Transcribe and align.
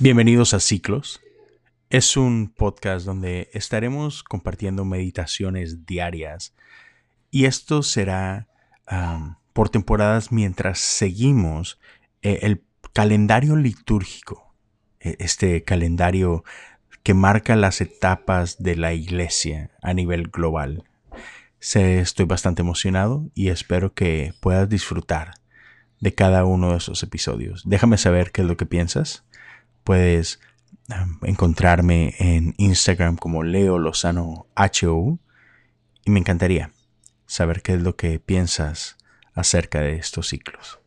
Bienvenidos 0.00 0.54
a 0.54 0.60
Ciclos. 0.60 1.20
Es 1.88 2.16
un 2.16 2.52
podcast 2.52 3.06
donde 3.06 3.48
estaremos 3.52 4.24
compartiendo 4.24 4.84
meditaciones 4.84 5.86
diarias 5.86 6.52
y 7.30 7.44
esto 7.44 7.84
será 7.84 8.48
por 9.52 9.68
temporadas 9.68 10.32
mientras 10.32 10.80
seguimos 10.80 11.78
eh, 12.22 12.40
el 12.42 12.64
calendario 12.92 13.54
litúrgico, 13.54 14.52
e, 14.98 15.14
este 15.20 15.62
calendario 15.62 16.42
que 17.04 17.14
marca 17.14 17.54
las 17.54 17.80
etapas 17.80 18.60
de 18.60 18.74
la 18.74 18.94
iglesia 18.94 19.70
a 19.80 19.94
nivel 19.94 20.26
global. 20.26 20.82
estoy 21.60 22.26
bastante 22.26 22.62
emocionado 22.62 23.30
y 23.32 23.50
espero 23.50 23.94
que 23.94 24.34
puedas 24.40 24.68
disfrutar 24.68 25.34
de 26.00 26.14
cada 26.14 26.44
uno 26.44 26.72
de 26.72 26.78
esos 26.78 27.00
episodios. 27.04 27.62
Déjame 27.64 27.96
saber 27.96 28.32
qué 28.32 28.42
es 28.42 28.48
lo 28.48 28.56
que 28.56 28.66
piensas 28.66 29.24
Puedes 29.84 30.40
encontrarme 31.22 32.14
en 32.18 32.54
Instagram 32.58 33.16
como 33.16 33.42
Leo 33.42 33.78
Lozano 33.78 34.46
HO 34.56 35.18
y 36.04 36.10
me 36.10 36.20
encantaría 36.20 36.72
saber 37.26 37.62
qué 37.62 37.74
es 37.74 37.82
lo 37.82 37.96
que 37.96 38.18
piensas 38.20 38.96
acerca 39.34 39.80
de 39.80 39.96
estos 39.96 40.28
ciclos. 40.28 40.80